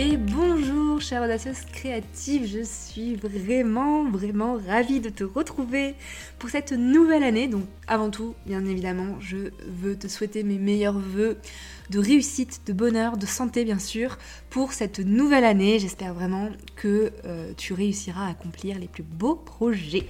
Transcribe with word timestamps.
Et 0.00 0.16
bonjour 0.16 1.00
chère 1.00 1.24
audacieuse 1.24 1.62
créative, 1.72 2.46
je 2.46 2.62
suis 2.62 3.16
vraiment 3.16 4.08
vraiment 4.08 4.56
ravie 4.56 5.00
de 5.00 5.08
te 5.08 5.24
retrouver 5.24 5.96
pour 6.38 6.50
cette 6.50 6.70
nouvelle 6.70 7.24
année. 7.24 7.48
Donc 7.48 7.64
avant 7.88 8.08
tout, 8.08 8.36
bien 8.46 8.64
évidemment, 8.64 9.16
je 9.18 9.50
veux 9.66 9.98
te 9.98 10.06
souhaiter 10.06 10.44
mes 10.44 10.58
meilleurs 10.58 11.00
voeux 11.00 11.36
de 11.90 11.98
réussite, 11.98 12.60
de 12.68 12.72
bonheur, 12.72 13.16
de 13.16 13.26
santé 13.26 13.64
bien 13.64 13.80
sûr 13.80 14.18
pour 14.50 14.72
cette 14.72 15.00
nouvelle 15.00 15.42
année. 15.42 15.80
J'espère 15.80 16.14
vraiment 16.14 16.48
que 16.76 17.10
euh, 17.24 17.52
tu 17.56 17.72
réussiras 17.72 18.26
à 18.26 18.30
accomplir 18.30 18.78
les 18.78 18.86
plus 18.86 19.02
beaux 19.02 19.34
projets. 19.34 20.06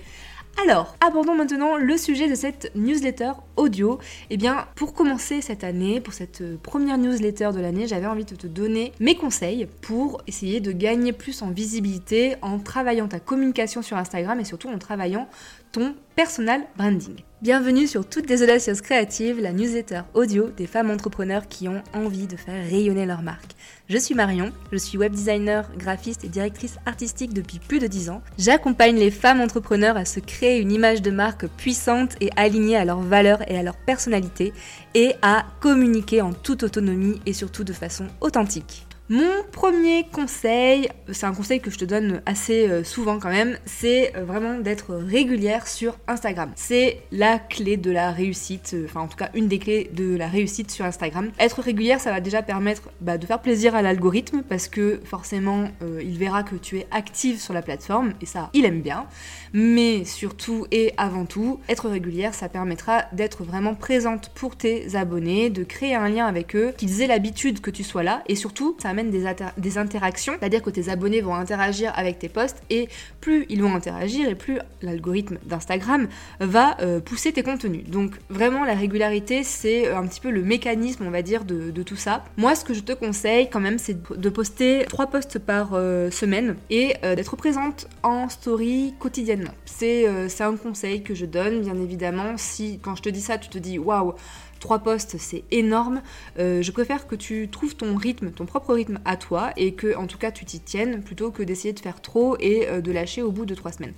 Alors, 0.65 0.97
abordons 1.01 1.37
maintenant 1.37 1.77
le 1.77 1.97
sujet 1.97 2.29
de 2.29 2.35
cette 2.35 2.73
newsletter 2.75 3.31
audio. 3.57 4.01
Eh 4.29 4.37
bien, 4.37 4.67
pour 4.75 4.93
commencer 4.93 5.41
cette 5.41 5.63
année, 5.63 6.01
pour 6.01 6.13
cette 6.13 6.41
euh, 6.41 6.57
première 6.61 6.99
newsletter 6.99 7.51
de 7.55 7.61
l'année, 7.61 7.87
j'avais 7.87 8.07
envie 8.07 8.25
de 8.25 8.35
te 8.35 8.49
donner 8.49 8.93
mes 8.99 9.15
conseils 9.15 9.69
pour 9.83 10.21
essayer 10.27 10.59
de 10.59 10.73
gagner 10.73 11.13
plus 11.13 11.43
en 11.43 11.51
visibilité 11.51 12.35
en 12.43 12.59
travaillant 12.59 13.07
ta 13.07 13.21
communication 13.21 13.83
sur 13.83 13.97
Instagram 13.97 14.41
et 14.41 14.45
surtout 14.45 14.69
en 14.69 14.79
travaillant 14.79 15.29
ton 15.73 15.95
personal 16.17 16.63
branding. 16.77 17.17
Bienvenue 17.41 17.87
sur 17.87 18.09
Toutes 18.09 18.29
les 18.29 18.43
audacieuses 18.43 18.81
créatives, 18.81 19.41
la 19.41 19.53
newsletter 19.53 20.01
audio 20.15 20.49
des 20.49 20.67
femmes 20.67 20.91
entrepreneurs 20.91 21.47
qui 21.47 21.69
ont 21.69 21.83
envie 21.95 22.27
de 22.27 22.37
faire 22.37 22.65
rayonner 22.69 23.07
leur 23.07 23.23
marque. 23.23 23.53
Je 23.89 23.97
suis 23.97 24.17
Marion, 24.17 24.51
je 24.73 24.77
suis 24.77 24.99
web 24.99 25.13
designer, 25.13 25.71
graphiste 25.77 26.25
et 26.25 26.29
directrice 26.29 26.79
artistique 26.85 27.33
depuis 27.33 27.61
plus 27.61 27.79
de 27.79 27.87
10 27.87 28.11
ans. 28.11 28.23
J'accompagne 28.39 28.97
les 28.97 29.13
femmes 29.13 29.41
entrepreneurs 29.41 29.97
à 29.97 30.05
se 30.05 30.19
créer 30.19 30.59
une 30.61 30.73
image 30.73 31.03
de 31.03 31.13
marque 31.13 31.47
puissante 31.47 32.17
et 32.21 32.31
alignée 32.37 32.77
à 32.77 32.85
leurs 32.85 33.01
valeurs 33.01 33.49
et 33.49 33.57
à 33.57 33.63
leur 33.63 33.77
personnalité 33.77 34.53
et 34.95 35.15
à 35.23 35.47
communiquer 35.61 36.23
en 36.23 36.33
toute 36.33 36.65
autonomie 36.65 37.21
et 37.25 37.33
surtout 37.33 37.63
de 37.63 37.73
façon 37.73 38.07
authentique. 38.21 38.88
Mon 39.11 39.43
premier 39.53 40.05
conseil, 40.13 40.91
c'est 41.11 41.25
un 41.25 41.33
conseil 41.33 41.61
que 41.61 41.71
je 41.71 41.79
te 41.79 41.87
donne 41.87 42.21
assez 42.27 42.69
euh, 42.69 42.85
souvent 42.85 43.19
quand 43.19 43.31
même, 43.31 43.57
c'est 43.65 44.15
euh, 44.15 44.25
vraiment 44.25 44.59
d'être 44.59 44.95
régulière 44.95 45.67
sur 45.67 45.97
Instagram. 46.09 46.53
C'est 46.57 47.01
la 47.11 47.39
clé 47.39 47.79
de 47.79 47.91
la 47.91 48.11
réussite, 48.11 48.73
euh, 48.75 48.85
enfin 48.85 49.01
en 49.01 49.09
tout 49.09 49.17
cas 49.17 49.31
une 49.33 49.49
des 49.49 49.59
clés 49.59 49.91
de 49.95 50.15
la 50.15 50.29
réussite 50.29 50.71
sur 50.71 50.85
Instagram. 50.85 51.31
Être 51.39 51.63
régulière, 51.63 52.03
ça 52.03 52.11
va 52.11 52.21
déjà 52.21 52.43
permettre 52.43 52.91
bah, 53.01 53.17
de 53.17 53.25
faire 53.25 53.41
plaisir 53.41 53.75
à 53.75 53.81
l'algorithme 53.81 54.43
parce 54.43 54.69
que 54.69 55.01
forcément 55.05 55.71
il 56.03 56.19
verra 56.19 56.43
que 56.43 56.57
tu 56.57 56.77
es 56.77 56.87
active 56.91 57.41
sur 57.41 57.55
la 57.55 57.63
plateforme 57.63 58.13
et 58.21 58.27
ça, 58.27 58.51
il 58.53 58.67
aime 58.67 58.83
bien. 58.83 59.07
Mais 59.55 60.05
surtout 60.05 60.67
et 60.71 60.93
avant 60.99 61.25
tout, 61.25 61.61
être 61.71 61.89
régulière, 61.89 62.35
ça 62.35 62.51
permettra 62.51 63.05
d'être 63.13 63.43
vraiment 63.43 63.75
présente 63.75 64.29
pour 64.35 64.57
tes 64.57 64.97
abonnés, 64.97 65.49
de 65.49 65.65
créer 65.65 65.95
un 65.95 66.11
lien 66.11 66.27
avec 66.27 66.55
eux, 66.55 66.75
qu'ils 66.77 67.01
aient 67.01 67.07
l'habitude 67.07 67.63
que 67.63 67.71
tu 67.71 67.85
sois 67.85 68.03
là 68.03 68.23
et 68.27 68.37
surtout, 68.37 68.77
ça 68.79 68.98
des, 69.05 69.79
interactions, 69.79 70.35
c'est-à-dire 70.39 70.63
que 70.63 70.71
tes 70.71 70.89
abonnés 70.89 71.21
vont 71.21 71.35
interagir 71.35 71.93
avec 71.97 72.19
tes 72.19 72.29
posts 72.29 72.63
et 72.71 72.89
plus 73.21 73.47
ils 73.49 73.63
vont 73.63 73.75
interagir 73.75 74.29
et 74.29 74.35
plus 74.35 74.59
l'algorithme 74.83 75.39
d'Instagram 75.45 76.09
va 76.41 76.77
euh, 76.81 77.01
pousser 77.01 77.33
tes 77.33 77.43
contenus. 77.43 77.85
Donc 77.89 78.13
vraiment 78.29 78.65
la 78.65 78.75
régularité 78.75 79.43
c'est 79.43 79.91
un 79.91 80.07
petit 80.07 80.21
peu 80.21 80.31
le 80.31 80.43
mécanisme 80.43 81.05
on 81.07 81.11
va 81.11 81.23
dire 81.23 81.45
de, 81.45 81.71
tout 81.83 81.97
ça. 81.97 82.25
Moi 82.37 82.55
ce 82.55 82.65
que 82.65 82.75
je 82.75 82.81
te 82.81 82.93
conseille 82.93 83.49
quand 83.49 83.61
même 83.61 83.79
c'est 83.79 83.97
de 84.17 84.29
poster 84.29 84.85
trois 84.89 85.07
posts 85.07 85.39
par 85.39 85.71
euh, 85.73 86.11
semaine 86.11 86.57
et 86.71 86.95
euh, 87.05 87.15
d'être 87.15 87.37
présente 87.37 87.89
en 88.03 88.29
story 88.29 88.95
quotidiennement. 88.99 89.55
C'est 89.65 90.07
un 90.41 90.57
conseil 90.57 91.03
que 91.03 91.15
je 91.15 91.27
donne 91.27 91.63
bien 91.63 91.77
évidemment 91.81 92.37
si 92.37 92.79
quand 92.83 92.97
je 92.97 93.03
te 93.03 93.09
dis 93.09 93.21
ça 93.21 93.39
tu 93.39 93.49
te 93.49 93.59
dis 93.59 93.79
waouh 93.79 94.15
Trois 94.61 94.81
postes, 94.81 95.17
c'est 95.19 95.45
énorme. 95.51 96.03
Euh, 96.39 96.63
je 96.63 96.73
préfère 96.73 97.07
que 97.07 97.15
tu 97.15 97.49
trouves 97.49 97.77
ton 97.77 97.95
rythme, 97.95 98.31
ton 98.31 98.47
propre 98.47 98.75
rythme 98.75 98.99
à 99.05 99.17
toi, 99.17 99.53
et 99.57 99.75
que 99.75 99.97
en 99.97 100.07
tout 100.07 100.19
cas 100.19 100.31
tu 100.31 100.45
t'y 100.45 100.61
tiennes, 100.61 101.03
plutôt 101.03 101.31
que 101.31 101.43
d'essayer 101.43 101.73
de 101.73 101.81
faire 101.81 102.01
trop 102.01 102.37
et 102.41 102.69
euh, 102.69 102.81
de 102.81 102.91
lâcher 102.91 103.23
au 103.23 103.31
bout 103.31 103.47
de 103.47 103.55
trois 103.55 103.73
semaines. 103.73 103.95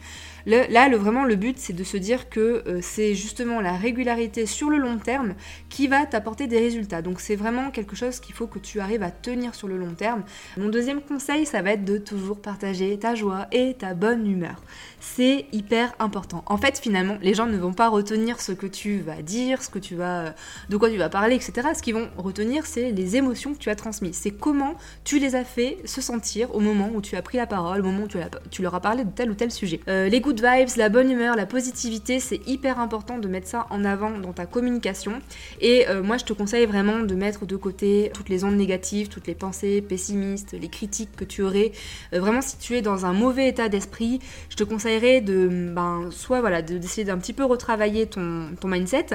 là, 0.47 0.89
vraiment, 0.97 1.25
le 1.25 1.37
but, 1.37 1.59
c'est 1.59 1.73
de 1.73 1.84
se 1.84 1.97
dire 1.97 2.29
que 2.29 2.62
euh, 2.67 2.81
c'est 2.83 3.15
justement 3.15 3.61
la 3.61 3.73
régularité 3.73 4.47
sur 4.47 4.69
le 4.71 4.77
long 4.77 4.99
terme 4.99 5.34
qui 5.69 5.87
va 5.87 6.05
t'apporter 6.05 6.47
des 6.47 6.59
résultats. 6.59 7.03
Donc 7.03 7.21
c'est 7.21 7.37
vraiment 7.37 7.71
quelque 7.71 7.97
chose 7.97 8.21
qu'il 8.21 8.34
faut 8.34 8.47
que 8.47 8.59
tu 8.59 8.81
arrives 8.81 9.03
à 9.03 9.11
tenir 9.11 9.55
sur 9.55 9.69
le 9.69 9.79
long 9.79 9.95
terme. 9.95 10.25
Mon 10.57 10.69
deuxième 10.69 11.01
conseil, 11.01 11.47
ça 11.47 11.63
va 11.63 11.73
être 11.73 11.84
de 11.84 11.99
toujours 11.99 12.41
partager 12.41 12.99
ta 12.99 13.15
joie 13.15 13.47
et 13.53 13.75
ta 13.75 13.95
bonne 13.95 14.31
humeur. 14.31 14.63
C'est 15.00 15.47
hyper 15.53 15.93
important. 15.99 16.44
En 16.47 16.56
fait, 16.56 16.78
finalement, 16.78 17.19
les 17.22 17.34
gens 17.34 17.47
ne 17.47 17.56
vont 17.56 17.72
pas 17.72 17.88
retenir 17.88 18.41
ce 18.41 18.53
que 18.53 18.66
tu 18.66 18.99
vas 18.99 19.22
dire, 19.22 19.62
ce 19.62 19.71
que 19.71 19.78
tu 19.78 19.97
vas 19.97 20.34
de 20.69 20.77
quoi 20.77 20.91
tu 20.91 20.99
vas 20.99 21.09
parler, 21.09 21.34
etc. 21.34 21.69
Ce 21.75 21.83
qu'ils 21.83 21.94
vont 21.94 22.09
retenir, 22.16 22.66
c'est 22.66 22.93
les 22.93 23.16
émotions 23.16 23.55
que 23.55 23.59
tu 23.59 23.71
as 23.71 23.75
transmises. 23.75 24.16
C'est 24.16 24.31
comment 24.31 24.75
tu 25.05 25.19
les 25.19 25.34
as 25.34 25.44
fait 25.44 25.78
se 25.84 26.00
sentir 26.00 26.55
au 26.55 26.60
moment 26.60 26.91
où 26.94 27.00
tu 27.00 27.16
as 27.16 27.22
pris 27.22 27.39
la 27.39 27.47
parole, 27.47 27.81
au 27.81 27.84
moment 27.84 28.05
où 28.05 28.09
tu, 28.50 28.62
leur 28.62 28.75
as 28.75 28.81
parlé 28.81 29.05
de 29.05 29.10
tel 29.10 29.31
ou 29.31 29.34
tel 29.34 29.50
sujet. 29.50 29.81
Euh, 29.89 30.09
les 30.09 30.21
good 30.21 30.41
vibes, 30.41 30.69
la 30.77 30.89
bonne 30.89 31.10
humeur, 31.10 31.37
la 31.37 31.47
positivité, 31.47 32.21
c'est 32.21 32.47
hyper 32.47 32.78
important 32.78 33.19
de 33.19 33.28
mettre 33.28 33.49
ça 33.49 33.66
en 33.71 33.84
avant 33.84 34.19
dans 34.19 34.33
ta 34.33 34.47
communication. 34.47 35.21
Et 35.60 35.89
euh, 35.89 36.03
moi, 36.03 36.19
je 36.19 36.25
te 36.25 36.33
conseille 36.33 36.66
vraiment 36.66 37.00
de 37.00 37.15
mettre 37.15 37.47
de 37.47 37.56
côté 37.56 38.10
toutes 38.15 38.28
les 38.28 38.44
ondes 38.44 38.56
négatives, 38.56 39.09
toutes 39.09 39.27
les 39.27 39.34
pensées 39.34 39.81
pessimistes, 39.81 40.53
les 40.53 40.69
critiques 40.69 41.16
que 41.16 41.25
tu 41.25 41.43
aurais. 41.43 41.72
Euh, 42.12 42.21
vraiment, 42.21 42.43
si 42.43 42.59
tu 42.59 42.77
es 42.77 42.83
dans 42.83 43.06
un 43.06 43.12
mauvais 43.12 43.49
état 43.49 43.69
d'esprit, 43.69 44.21
je 44.49 44.56
te 44.56 44.65
de, 44.99 45.71
ben, 45.73 46.09
soit 46.11 46.41
voilà, 46.41 46.62
d'essayer 46.62 47.05
d'un 47.05 47.19
petit 47.19 47.33
peu 47.33 47.45
retravailler 47.45 48.06
ton, 48.06 48.51
ton 48.59 48.69
mindset, 48.69 49.06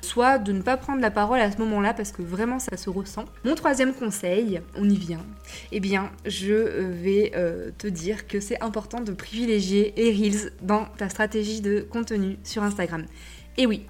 soit 0.00 0.38
de 0.38 0.52
ne 0.52 0.62
pas 0.62 0.76
prendre 0.76 1.00
la 1.00 1.10
parole 1.10 1.40
à 1.40 1.50
ce 1.50 1.58
moment-là 1.58 1.92
parce 1.92 2.12
que 2.12 2.22
vraiment 2.22 2.58
ça 2.58 2.76
se 2.76 2.88
ressent. 2.88 3.24
Mon 3.44 3.54
troisième 3.54 3.94
conseil, 3.94 4.60
on 4.76 4.88
y 4.88 4.96
vient, 4.96 5.24
eh 5.72 5.80
bien 5.80 6.10
je 6.24 6.52
euh, 6.52 6.92
vais 6.92 7.32
euh, 7.34 7.70
te 7.76 7.88
dire 7.88 8.28
que 8.28 8.38
c'est 8.38 8.62
important 8.62 9.00
de 9.00 9.12
privilégier 9.12 9.92
les 9.96 10.12
Reels 10.12 10.52
dans 10.62 10.84
ta 10.84 11.08
stratégie 11.08 11.60
de 11.60 11.80
contenu 11.80 12.38
sur 12.44 12.62
Instagram. 12.62 13.04
Et 13.56 13.66
oui, 13.66 13.86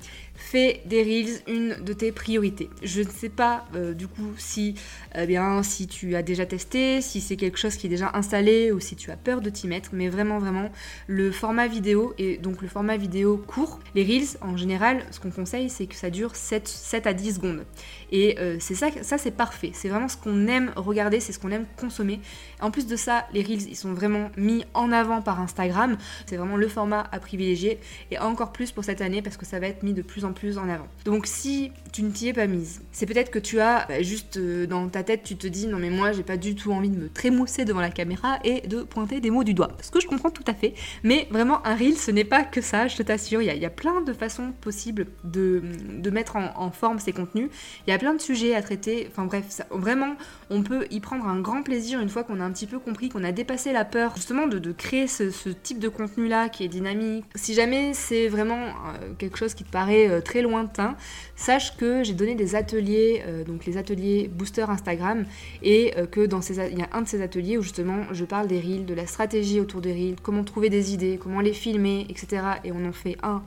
fais 0.54 0.82
des 0.86 1.02
Reels 1.02 1.40
une 1.48 1.84
de 1.84 1.92
tes 1.92 2.12
priorités. 2.12 2.70
Je 2.80 3.02
ne 3.02 3.08
sais 3.08 3.28
pas 3.28 3.64
euh, 3.74 3.92
du 3.92 4.06
coup 4.06 4.34
si, 4.38 4.76
eh 5.16 5.26
bien, 5.26 5.64
si 5.64 5.88
tu 5.88 6.14
as 6.14 6.22
déjà 6.22 6.46
testé, 6.46 7.00
si 7.00 7.20
c'est 7.20 7.34
quelque 7.36 7.58
chose 7.58 7.74
qui 7.74 7.88
est 7.88 7.90
déjà 7.90 8.12
installé 8.14 8.70
ou 8.70 8.78
si 8.78 8.94
tu 8.94 9.10
as 9.10 9.16
peur 9.16 9.40
de 9.40 9.50
t'y 9.50 9.66
mettre, 9.66 9.90
mais 9.92 10.08
vraiment 10.08 10.38
vraiment 10.38 10.70
le 11.08 11.32
format 11.32 11.66
vidéo 11.66 12.14
et 12.18 12.36
donc 12.36 12.62
le 12.62 12.68
format 12.68 12.96
vidéo 12.96 13.36
court. 13.36 13.80
Les 13.96 14.04
Reels 14.04 14.38
en 14.42 14.56
général, 14.56 15.04
ce 15.10 15.18
qu'on 15.18 15.32
conseille 15.32 15.68
c'est 15.70 15.86
que 15.86 15.96
ça 15.96 16.08
dure 16.08 16.36
7, 16.36 16.68
7 16.68 17.08
à 17.08 17.14
10 17.14 17.34
secondes. 17.34 17.64
Et 18.12 18.38
euh, 18.38 18.56
c'est 18.60 18.76
ça, 18.76 18.90
ça 19.02 19.18
c'est 19.18 19.32
parfait. 19.32 19.72
C'est 19.74 19.88
vraiment 19.88 20.08
ce 20.08 20.16
qu'on 20.16 20.46
aime 20.46 20.70
regarder, 20.76 21.18
c'est 21.18 21.32
ce 21.32 21.40
qu'on 21.40 21.50
aime 21.50 21.66
consommer. 21.76 22.20
En 22.60 22.70
plus 22.70 22.86
de 22.86 22.94
ça, 22.94 23.26
les 23.32 23.42
Reels 23.42 23.68
ils 23.68 23.76
sont 23.76 23.92
vraiment 23.92 24.30
mis 24.36 24.64
en 24.72 24.92
avant 24.92 25.20
par 25.20 25.40
Instagram. 25.40 25.96
C'est 26.26 26.36
vraiment 26.36 26.56
le 26.56 26.68
format 26.68 27.08
à 27.10 27.18
privilégier 27.18 27.80
et 28.12 28.18
encore 28.20 28.52
plus 28.52 28.70
pour 28.70 28.84
cette 28.84 29.00
année 29.00 29.20
parce 29.20 29.36
que 29.36 29.46
ça 29.46 29.58
va 29.58 29.66
être 29.66 29.82
mis 29.82 29.94
de 29.94 30.02
plus 30.02 30.24
en 30.24 30.32
plus 30.32 30.43
en 30.52 30.68
avant. 30.68 30.86
Donc 31.04 31.26
si 31.26 31.72
tu 31.92 32.02
ne 32.02 32.10
t'y 32.10 32.28
es 32.28 32.32
pas 32.32 32.46
mise, 32.46 32.82
c'est 32.92 33.06
peut-être 33.06 33.30
que 33.30 33.38
tu 33.38 33.60
as 33.60 33.86
bah, 33.88 34.02
juste 34.02 34.36
euh, 34.36 34.66
dans 34.66 34.88
ta 34.88 35.02
tête, 35.02 35.22
tu 35.22 35.36
te 35.36 35.46
dis 35.46 35.66
non 35.66 35.78
mais 35.78 35.90
moi 35.90 36.12
j'ai 36.12 36.22
pas 36.22 36.36
du 36.36 36.54
tout 36.54 36.72
envie 36.72 36.90
de 36.90 36.98
me 36.98 37.08
trémousser 37.08 37.64
devant 37.64 37.80
la 37.80 37.90
caméra 37.90 38.38
et 38.44 38.66
de 38.66 38.82
pointer 38.82 39.20
des 39.20 39.30
mots 39.30 39.44
du 39.44 39.54
doigt. 39.54 39.70
Ce 39.82 39.90
que 39.90 40.00
je 40.00 40.06
comprends 40.06 40.30
tout 40.30 40.44
à 40.46 40.54
fait, 40.54 40.74
mais 41.02 41.28
vraiment 41.30 41.64
un 41.66 41.74
reel 41.74 41.96
ce 41.96 42.10
n'est 42.10 42.24
pas 42.24 42.44
que 42.44 42.60
ça, 42.60 42.88
je 42.88 43.02
t'assure. 43.02 43.42
Il, 43.42 43.46
y, 43.46 43.64
a 43.64 43.70
plein 43.70 44.00
de 44.00 44.12
façons 44.12 44.52
possibles 44.60 45.06
de, 45.24 45.62
mettre 46.10 46.36
en, 46.36 46.70
forme 46.70 46.98
ces 46.98 47.12
contenus. 47.12 47.48
Il 47.86 47.90
y 47.90 47.92
a 47.92 47.98
plein 47.98 48.14
de 48.14 48.20
sujets 48.20 48.54
à 48.54 48.62
traiter. 48.62 49.08
Enfin 49.10 49.24
bref, 49.24 49.62
vraiment 49.70 50.16
on 50.50 50.62
peut 50.62 50.86
y 50.90 51.00
prendre 51.00 51.26
un 51.26 51.40
grand 51.40 51.62
plaisir 51.62 52.00
une 52.00 52.08
fois 52.08 52.24
qu'on 52.24 52.40
a 52.40 52.44
un 52.44 52.52
petit 52.52 52.66
peu 52.66 52.78
compris, 52.78 53.08
qu'on 53.08 53.24
a 53.24 53.32
dépassé 53.32 53.72
la 53.72 53.84
peur 53.84 54.12
justement 54.16 54.46
de, 54.46 54.72
créer 54.72 55.06
ce, 55.06 55.48
type 55.62 55.78
de 55.78 55.88
contenu 55.88 56.28
là 56.28 56.48
qui 56.48 56.64
est 56.64 56.68
dynamique. 56.68 57.24
Si 57.34 57.54
jamais 57.54 57.94
c'est 57.94 58.28
vraiment 58.28 58.66
euh, 58.66 59.12
quelque 59.18 59.38
chose 59.38 59.54
qui 59.54 59.64
te 59.64 59.70
paraît 59.70 60.08
euh, 60.08 60.20
très 60.24 60.42
lointain, 60.42 60.96
sache 61.36 61.76
que 61.76 62.02
j'ai 62.02 62.14
donné 62.14 62.34
des 62.34 62.54
ateliers, 62.54 63.22
euh, 63.26 63.44
donc 63.44 63.66
les 63.66 63.76
ateliers 63.76 64.28
Booster 64.32 64.62
Instagram, 64.62 65.24
et 65.62 65.94
euh, 65.96 66.06
que 66.06 66.26
dans 66.26 66.40
il 66.40 66.78
y 66.78 66.82
a 66.82 66.88
un 66.92 67.02
de 67.02 67.08
ces 67.08 67.22
ateliers 67.22 67.58
où 67.58 67.62
justement 67.62 68.04
je 68.12 68.24
parle 68.24 68.48
des 68.48 68.60
reels, 68.60 68.86
de 68.86 68.94
la 68.94 69.06
stratégie 69.06 69.60
autour 69.60 69.80
des 69.80 69.92
reels, 69.92 70.16
comment 70.22 70.44
trouver 70.44 70.70
des 70.70 70.92
idées, 70.92 71.18
comment 71.22 71.40
les 71.40 71.52
filmer, 71.52 72.06
etc. 72.08 72.42
Et 72.64 72.72
on 72.72 72.84
en 72.86 72.92
fait 72.92 73.16
un 73.22 73.42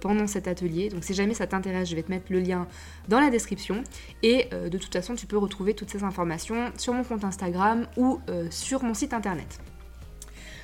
pendant 0.00 0.26
cet 0.26 0.48
atelier. 0.48 0.88
Donc 0.88 1.04
si 1.04 1.14
jamais 1.14 1.34
ça 1.34 1.46
t'intéresse, 1.46 1.88
je 1.88 1.94
vais 1.94 2.02
te 2.02 2.10
mettre 2.10 2.32
le 2.32 2.40
lien 2.40 2.66
dans 3.06 3.20
la 3.20 3.30
description. 3.30 3.84
Et 4.24 4.48
de 4.50 4.76
toute 4.76 4.92
façon, 4.92 5.14
tu 5.14 5.26
peux 5.26 5.38
retrouver 5.38 5.74
toutes 5.74 5.90
ces 5.90 6.02
informations 6.02 6.72
sur 6.76 6.94
mon 6.94 7.04
compte 7.04 7.22
Instagram 7.22 7.86
ou 7.96 8.18
sur 8.50 8.82
mon 8.82 8.94
site 8.94 9.14
internet. 9.14 9.60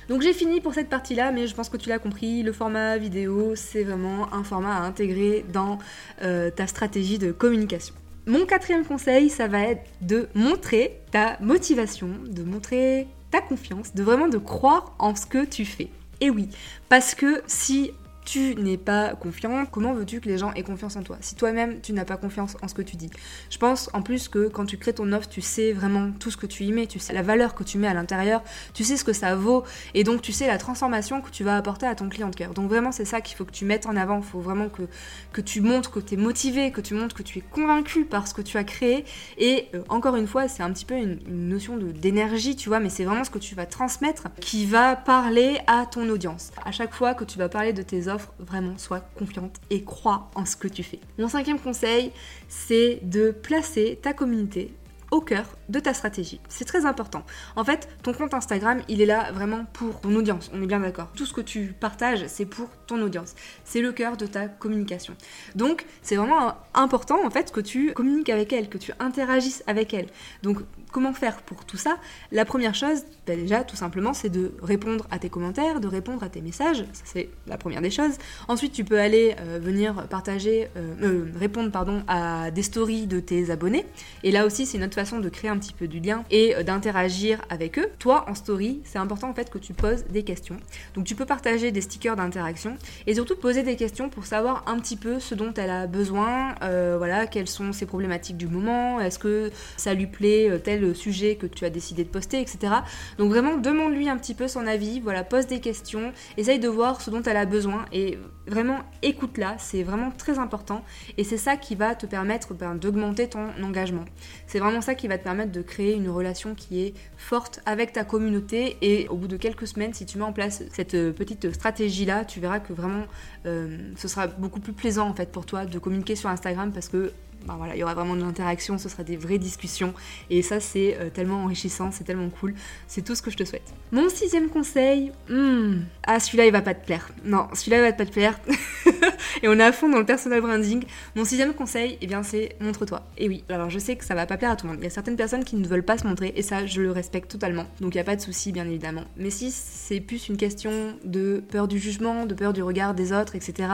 Donc 0.07 0.21
j'ai 0.21 0.33
fini 0.33 0.61
pour 0.61 0.73
cette 0.73 0.89
partie-là, 0.89 1.31
mais 1.31 1.47
je 1.47 1.55
pense 1.55 1.69
que 1.69 1.77
tu 1.77 1.89
l'as 1.89 1.99
compris, 1.99 2.43
le 2.43 2.53
format 2.53 2.97
vidéo, 2.97 3.55
c'est 3.55 3.83
vraiment 3.83 4.33
un 4.33 4.43
format 4.43 4.77
à 4.77 4.81
intégrer 4.81 5.45
dans 5.51 5.79
euh, 6.21 6.51
ta 6.51 6.67
stratégie 6.67 7.17
de 7.17 7.31
communication. 7.31 7.95
Mon 8.27 8.45
quatrième 8.45 8.85
conseil, 8.85 9.29
ça 9.29 9.47
va 9.47 9.61
être 9.61 9.83
de 10.01 10.27
montrer 10.33 10.99
ta 11.11 11.37
motivation, 11.41 12.09
de 12.27 12.43
montrer 12.43 13.07
ta 13.31 13.41
confiance, 13.41 13.93
de 13.93 14.03
vraiment 14.03 14.27
de 14.27 14.37
croire 14.37 14.95
en 14.99 15.15
ce 15.15 15.25
que 15.25 15.45
tu 15.45 15.65
fais. 15.65 15.89
Et 16.21 16.29
oui, 16.29 16.49
parce 16.89 17.13
que 17.13 17.41
si 17.45 17.91
tu 18.25 18.55
n'es 18.55 18.77
pas 18.77 19.13
confiant, 19.15 19.65
comment 19.65 19.93
veux-tu 19.93 20.19
que 20.19 20.27
les 20.27 20.37
gens 20.37 20.51
aient 20.53 20.63
confiance 20.63 20.95
en 20.95 21.03
toi 21.03 21.17
Si 21.21 21.35
toi-même, 21.35 21.79
tu 21.81 21.93
n'as 21.93 22.05
pas 22.05 22.17
confiance 22.17 22.57
en 22.61 22.67
ce 22.67 22.73
que 22.73 22.81
tu 22.81 22.95
dis. 22.95 23.09
Je 23.49 23.57
pense 23.57 23.89
en 23.93 24.01
plus 24.01 24.27
que 24.27 24.47
quand 24.47 24.65
tu 24.65 24.77
crées 24.77 24.93
ton 24.93 25.11
offre, 25.13 25.29
tu 25.29 25.41
sais 25.41 25.71
vraiment 25.71 26.11
tout 26.19 26.31
ce 26.31 26.37
que 26.37 26.47
tu 26.47 26.63
y 26.63 26.71
mets, 26.71 26.87
tu 26.87 26.99
sais 26.99 27.13
la 27.13 27.21
valeur 27.21 27.53
que 27.55 27.63
tu 27.63 27.77
mets 27.77 27.87
à 27.87 27.93
l'intérieur, 27.93 28.43
tu 28.73 28.83
sais 28.83 28.97
ce 28.97 29.03
que 29.03 29.13
ça 29.13 29.35
vaut, 29.35 29.63
et 29.93 30.03
donc 30.03 30.21
tu 30.21 30.31
sais 30.31 30.47
la 30.47 30.57
transformation 30.57 31.21
que 31.21 31.29
tu 31.29 31.43
vas 31.43 31.55
apporter 31.55 31.85
à 31.85 31.95
ton 31.95 32.09
client 32.09 32.29
de 32.29 32.35
cœur. 32.35 32.53
Donc 32.53 32.67
vraiment, 32.69 32.91
c'est 32.91 33.05
ça 33.05 33.21
qu'il 33.21 33.37
faut 33.37 33.45
que 33.45 33.51
tu 33.51 33.65
mettes 33.65 33.85
en 33.85 33.95
avant. 33.95 34.17
Il 34.17 34.23
faut 34.23 34.39
vraiment 34.39 34.69
que, 34.69 34.83
que 35.31 35.41
tu 35.41 35.61
montres 35.61 35.91
que 35.91 35.99
tu 35.99 36.15
es 36.15 36.17
motivé, 36.17 36.71
que 36.71 36.81
tu 36.81 36.95
montres 36.95 37.15
que 37.15 37.23
tu 37.23 37.39
es 37.39 37.41
convaincu 37.41 38.05
par 38.05 38.27
ce 38.27 38.33
que 38.33 38.41
tu 38.41 38.57
as 38.57 38.63
créé. 38.63 39.05
Et 39.37 39.67
euh, 39.75 39.83
encore 39.89 40.15
une 40.15 40.27
fois, 40.27 40.47
c'est 40.47 40.63
un 40.63 40.71
petit 40.71 40.85
peu 40.85 40.95
une, 40.95 41.19
une 41.27 41.49
notion 41.49 41.77
d'énergie, 41.77 42.55
tu 42.55 42.69
vois, 42.69 42.79
mais 42.79 42.89
c'est 42.89 43.05
vraiment 43.05 43.23
ce 43.23 43.29
que 43.29 43.39
tu 43.39 43.53
vas 43.53 43.65
transmettre 43.65 44.23
qui 44.41 44.65
va 44.65 44.95
parler 44.95 45.59
à 45.67 45.85
ton 45.85 46.09
audience. 46.09 46.51
À 46.63 46.71
chaque 46.71 46.93
fois 46.93 47.13
que 47.13 47.23
tu 47.23 47.37
vas 47.37 47.49
parler 47.49 47.73
de 47.73 47.81
tes 47.81 48.07
offres, 48.07 48.14
vraiment 48.39 48.77
sois 48.77 49.01
confiante 49.17 49.57
et 49.69 49.83
crois 49.83 50.29
en 50.35 50.45
ce 50.45 50.55
que 50.55 50.67
tu 50.67 50.83
fais. 50.83 50.99
Mon 51.17 51.27
cinquième 51.27 51.59
conseil, 51.59 52.11
c'est 52.47 52.99
de 53.03 53.31
placer 53.31 53.99
ta 54.01 54.13
communauté 54.13 54.73
au 55.11 55.21
cœur 55.21 55.45
de 55.69 55.79
ta 55.79 55.93
stratégie. 55.93 56.39
C'est 56.49 56.65
très 56.65 56.85
important. 56.85 57.23
En 57.55 57.63
fait, 57.63 57.89
ton 58.03 58.13
compte 58.13 58.33
Instagram, 58.33 58.81
il 58.87 59.01
est 59.01 59.05
là 59.05 59.31
vraiment 59.31 59.65
pour 59.73 60.01
ton 60.01 60.15
audience, 60.15 60.51
on 60.53 60.61
est 60.61 60.67
bien 60.67 60.79
d'accord. 60.79 61.09
Tout 61.15 61.25
ce 61.25 61.33
que 61.33 61.41
tu 61.41 61.73
partages, 61.79 62.25
c'est 62.27 62.45
pour 62.45 62.69
ton 62.87 63.01
audience. 63.01 63.35
C'est 63.63 63.81
le 63.81 63.91
cœur 63.91 64.17
de 64.17 64.25
ta 64.25 64.47
communication. 64.47 65.15
Donc, 65.55 65.85
c'est 66.01 66.15
vraiment 66.15 66.53
important 66.73 67.25
en 67.25 67.29
fait 67.29 67.51
que 67.51 67.59
tu 67.59 67.93
communiques 67.93 68.29
avec 68.29 68.53
elle, 68.53 68.69
que 68.69 68.77
tu 68.77 68.91
interagisses 68.99 69.63
avec 69.67 69.93
elle. 69.93 70.07
Donc, 70.43 70.59
comment 70.91 71.13
faire 71.13 71.41
pour 71.41 71.65
tout 71.65 71.77
ça? 71.77 71.97
La 72.31 72.45
première 72.45 72.75
chose, 72.75 73.03
bah, 73.27 73.35
déjà, 73.35 73.63
tout 73.63 73.75
simplement, 73.75 74.13
c'est 74.13 74.29
de 74.29 74.53
répondre 74.61 75.07
à 75.11 75.19
tes 75.19 75.29
commentaires, 75.29 75.79
de 75.79 75.87
répondre 75.87 76.23
à 76.23 76.29
tes 76.29 76.41
messages. 76.41 76.85
Ça, 76.93 77.03
c'est 77.05 77.29
la 77.47 77.57
première 77.57 77.81
des 77.81 77.91
choses. 77.91 78.17
Ensuite, 78.47 78.73
tu 78.73 78.83
peux 78.83 78.99
aller 78.99 79.35
euh, 79.39 79.59
venir 79.61 80.07
partager, 80.07 80.69
euh, 80.77 80.93
euh, 81.01 81.25
répondre 81.37 81.71
pardon, 81.71 82.03
à 82.07 82.51
des 82.51 82.63
stories 82.63 83.07
de 83.07 83.19
tes 83.19 83.49
abonnés. 83.51 83.85
Et 84.23 84.31
là 84.31 84.45
aussi, 84.45 84.65
c'est 84.65 84.77
une 84.77 84.83
autre 84.83 84.95
façon 84.95 85.19
de 85.19 85.29
créer 85.29 85.49
un 85.49 85.54
petit 85.57 85.73
peu 85.73 85.87
du 85.87 85.99
lien 85.99 86.23
et 86.31 86.63
d'interagir 86.63 87.41
avec 87.49 87.79
eux. 87.79 87.87
Toi, 87.99 88.25
en 88.27 88.35
story, 88.35 88.81
c'est 88.83 88.99
important 88.99 89.29
en 89.29 89.33
fait 89.33 89.49
que 89.49 89.57
tu 89.57 89.73
poses 89.73 90.05
des 90.05 90.23
questions. 90.23 90.57
Donc, 90.93 91.05
tu 91.05 91.15
peux 91.15 91.25
partager 91.25 91.71
des 91.71 91.81
stickers 91.81 92.15
d'interaction 92.15 92.77
et 93.07 93.15
surtout 93.15 93.35
poser 93.35 93.63
des 93.63 93.75
questions 93.75 94.09
pour 94.09 94.25
savoir 94.25 94.63
un 94.67 94.79
petit 94.79 94.97
peu 94.97 95.19
ce 95.19 95.35
dont 95.35 95.53
elle 95.55 95.69
a 95.69 95.87
besoin. 95.87 96.55
voilà, 96.61 97.27
quelles 97.27 97.47
sont 97.47 97.73
ses 97.73 97.85
problématiques 97.85 98.37
du 98.37 98.47
moment. 98.47 98.99
Est-ce 98.99 99.19
que 99.19 99.51
ça 99.77 99.93
lui 99.93 100.07
plaît 100.07 100.49
tel 100.63 100.95
sujet 100.95 101.35
que 101.35 101.45
tu 101.45 101.65
as 101.65 101.69
décidé 101.69 102.03
de 102.03 102.09
poster, 102.09 102.39
etc. 102.39 102.73
Donc 103.17 103.29
vraiment, 103.29 103.57
demande-lui 103.57 104.09
un 104.09 104.17
petit 104.17 104.33
peu 104.33 104.47
son 104.47 104.67
avis, 104.67 104.99
voilà, 104.99 105.23
pose 105.23 105.47
des 105.47 105.59
questions, 105.59 106.13
essaye 106.37 106.59
de 106.59 106.67
voir 106.67 107.01
ce 107.01 107.09
dont 107.09 107.21
elle 107.23 107.37
a 107.37 107.45
besoin 107.45 107.85
et 107.91 108.17
vraiment 108.47 108.79
écoute-la, 109.01 109.57
c'est 109.57 109.83
vraiment 109.83 110.11
très 110.11 110.39
important 110.39 110.83
et 111.17 111.23
c'est 111.23 111.37
ça 111.37 111.57
qui 111.57 111.75
va 111.75 111.95
te 111.95 112.05
permettre 112.05 112.53
ben, 112.53 112.75
d'augmenter 112.75 113.27
ton 113.27 113.47
engagement. 113.63 114.05
C'est 114.47 114.59
vraiment 114.59 114.81
ça 114.81 114.95
qui 114.95 115.07
va 115.07 115.17
te 115.17 115.23
permettre 115.23 115.44
de 115.51 115.61
créer 115.61 115.93
une 115.93 116.09
relation 116.09 116.55
qui 116.55 116.81
est 116.81 116.93
forte 117.17 117.61
avec 117.65 117.93
ta 117.93 118.03
communauté 118.03 118.77
et 118.81 119.07
au 119.09 119.15
bout 119.15 119.27
de 119.27 119.37
quelques 119.37 119.67
semaines, 119.67 119.93
si 119.93 120.05
tu 120.05 120.17
mets 120.17 120.23
en 120.23 120.33
place 120.33 120.63
cette 120.71 120.93
euh, 120.93 121.11
petite 121.11 121.51
stratégie-là, 121.53 122.25
tu 122.25 122.39
verras 122.39 122.59
que 122.59 122.73
vraiment 122.73 123.05
euh, 123.45 123.77
ce 123.95 124.07
sera 124.07 124.27
beaucoup 124.27 124.59
plus 124.59 124.73
plaisant 124.73 125.07
en 125.07 125.13
fait 125.13 125.31
pour 125.31 125.45
toi 125.45 125.65
de 125.65 125.79
communiquer 125.79 126.15
sur 126.15 126.29
Instagram 126.29 126.71
parce 126.71 126.89
que 126.89 127.11
voilà, 127.47 127.75
il 127.75 127.79
y 127.79 127.83
aura 127.83 127.93
vraiment 127.93 128.15
de 128.15 128.21
l'interaction, 128.21 128.77
ce 128.77 128.89
sera 128.89 129.03
des 129.03 129.17
vraies 129.17 129.37
discussions. 129.37 129.93
Et 130.29 130.41
ça, 130.41 130.59
c'est 130.59 130.97
euh, 130.99 131.09
tellement 131.09 131.43
enrichissant, 131.43 131.91
c'est 131.91 132.03
tellement 132.03 132.29
cool. 132.29 132.55
C'est 132.87 133.03
tout 133.03 133.15
ce 133.15 133.21
que 133.21 133.29
je 133.29 133.37
te 133.37 133.43
souhaite. 133.43 133.73
Mon 133.91 134.09
sixième 134.09 134.49
conseil, 134.49 135.11
hmm, 135.29 135.81
ah 136.07 136.19
celui-là, 136.19 136.45
il 136.45 136.51
va 136.51 136.61
pas 136.61 136.73
te 136.73 136.85
plaire. 136.85 137.09
Non, 137.23 137.47
celui-là, 137.53 137.77
il 137.77 137.81
va 137.81 137.93
pas 137.93 138.05
te 138.05 138.11
plaire. 138.11 138.39
et 139.43 139.47
on 139.47 139.53
est 139.53 139.63
à 139.63 139.71
fond 139.71 139.89
dans 139.89 139.99
le 139.99 140.05
personal 140.05 140.41
branding. 140.41 140.83
Mon 141.15 141.25
sixième 141.25 141.53
conseil, 141.53 141.97
eh 142.01 142.07
bien, 142.07 142.23
c'est 142.23 142.55
montre-toi. 142.59 143.03
Et 143.17 143.27
oui, 143.27 143.43
alors 143.49 143.69
je 143.69 143.79
sais 143.79 143.95
que 143.95 144.05
ça 144.05 144.15
va 144.15 144.25
pas 144.25 144.37
plaire 144.37 144.51
à 144.51 144.55
tout 144.55 144.65
le 144.65 144.73
monde. 144.73 144.81
Il 144.81 144.85
y 144.85 144.87
a 144.87 144.91
certaines 144.91 145.15
personnes 145.15 145.43
qui 145.43 145.55
ne 145.55 145.67
veulent 145.67 145.83
pas 145.85 145.97
se 145.97 146.07
montrer, 146.07 146.33
et 146.35 146.41
ça, 146.41 146.65
je 146.65 146.81
le 146.81 146.91
respecte 146.91 147.29
totalement. 147.29 147.65
Donc 147.79 147.93
il 147.93 147.97
n'y 147.97 148.01
a 148.01 148.05
pas 148.05 148.15
de 148.15 148.21
souci, 148.21 148.51
bien 148.51 148.65
évidemment. 148.65 149.03
Mais 149.17 149.29
si 149.29 149.51
c'est 149.51 149.99
plus 149.99 150.29
une 150.29 150.37
question 150.37 150.95
de 151.03 151.43
peur 151.47 151.67
du 151.67 151.79
jugement, 151.79 152.25
de 152.25 152.33
peur 152.33 152.53
du 152.53 152.63
regard 152.63 152.93
des 152.93 153.13
autres, 153.13 153.35
etc., 153.35 153.69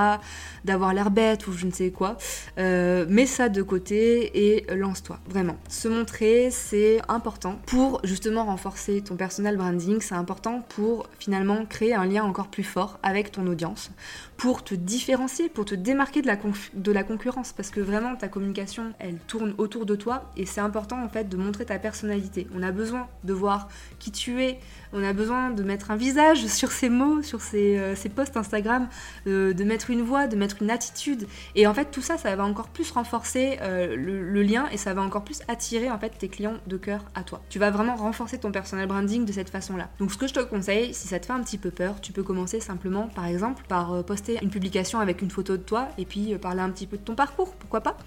d'avoir 0.65 0.94
l'air 0.94 1.12
bête 1.12 1.47
ou 1.47 1.53
je 1.53 1.65
ne 1.65 1.71
sais 1.71 1.91
quoi, 1.91 2.17
euh, 2.57 3.06
mets 3.07 3.25
ça 3.25 3.50
de 3.50 3.61
côté 3.63 4.56
et 4.56 4.66
lance-toi, 4.75 5.19
vraiment. 5.28 5.58
Se 5.69 5.88
montrer, 5.88 6.50
c'est 6.52 7.02
important 7.08 7.60
pour 7.66 8.02
justement 8.04 8.46
renforcer 8.46 9.02
ton 9.02 9.16
personal 9.16 9.58
branding, 9.58 10.02
c'est 10.02 10.16
important 10.16 10.63
pour 10.69 11.10
finalement 11.19 11.66
créer 11.66 11.94
un 11.94 12.06
lien 12.06 12.24
encore 12.24 12.48
plus 12.48 12.63
fort 12.63 13.00
avec 13.04 13.31
ton 13.31 13.48
audience, 13.48 13.92
pour 14.38 14.63
te 14.63 14.75
différencier, 14.75 15.50
pour 15.50 15.66
te 15.66 15.75
démarquer 15.75 16.22
de 16.22 16.28
la, 16.28 16.38
de 16.74 16.92
la 16.92 17.04
concurrence, 17.04 17.54
parce 17.54 17.69
que 17.69 17.80
vraiment 17.80 18.16
ta 18.16 18.28
communication, 18.28 18.94
elle 19.00 19.18
tourne 19.28 19.54
autour 19.58 19.86
de 19.86 19.96
toi 19.96 20.31
et 20.38 20.46
c'est 20.46 20.62
important 20.62 21.04
en 21.04 21.10
fait 21.10 21.30
de 21.30 21.38
montrer 21.38 21.66
ta 21.66 21.80
personnalité. 21.80 22.48
On 22.56 22.63
a 22.63 22.72
besoin 22.72 23.08
de 23.24 23.34
voir 23.34 23.69
qui 24.00 24.12
tu 24.12 24.42
es, 24.44 24.60
on 24.94 25.04
a 25.04 25.13
besoin 25.13 25.52
de 25.52 25.63
mettre 25.63 25.92
un 25.92 25.96
visage 25.96 26.46
sur 26.48 26.72
ces 26.72 26.90
mots, 26.90 27.22
sur 27.22 27.42
ces, 27.42 27.78
euh, 27.78 27.96
posts 28.16 28.36
Instagram, 28.36 28.88
euh, 29.28 29.54
de 29.54 29.63
mettre 29.63 29.90
une 29.90 30.02
voix, 30.02 30.28
de 30.28 30.36
mettre 30.36 30.62
une 30.62 30.69
attitude. 30.69 31.28
Et 31.56 31.68
en 31.68 31.74
fait, 31.74 31.92
tout 31.92 32.02
ça, 32.02 32.18
ça 32.18 32.36
va 32.36 32.44
encore 32.44 32.69
plus 32.69 32.92
renforcer 32.92 33.50
euh, 33.62 33.95
le, 33.95 34.44
lien 34.44 34.68
et 34.71 34.77
ça 34.77 34.94
va 34.94 35.01
encore 35.01 35.24
plus 35.24 35.42
attirer 35.48 35.92
en 35.92 36.00
fait 36.00 36.09
tes 36.18 36.27
clients 36.27 36.57
de 36.68 36.77
cœur 36.77 37.03
à 37.15 37.24
toi. 37.24 37.42
Tu 37.50 37.59
vas 37.59 37.69
vraiment 37.69 37.95
renforcer 37.95 38.38
ton 38.39 38.51
personal 38.51 38.88
branding 38.88 39.25
de 39.25 39.31
cette 39.31 39.50
façon-là. 39.50 39.89
Donc, 40.00 40.12
ce 40.12 40.18
que 40.18 40.27
je 40.27 40.33
te 40.33 40.39
conseille, 40.39 40.94
si 40.94 41.07
ça 41.07 41.19
te 41.19 41.25
fait 41.25 41.33
un 41.33 41.42
petit 41.42 41.57
peu 41.57 41.71
peur, 41.71 42.01
tu 42.01 42.12
peux 42.12 42.24
commencer 42.24 42.59
simplement, 42.59 43.07
par 43.07 43.25
exemple, 43.25 43.63
par 43.68 44.03
poster 44.03 44.39
une 44.42 44.50
publication 44.50 45.00
avec 45.00 45.21
une 45.21 45.30
photo 45.30 45.57
de 45.57 45.62
toi 45.62 45.89
et 45.98 46.06
puis 46.06 46.36
parler 46.38 46.62
un 46.62 46.69
petit 46.69 46.88
peu 46.88 46.98
de 46.98 47.03
ton 47.03 47.15
parcours, 47.15 47.53
pourquoi 47.56 47.81
pas. 47.81 47.98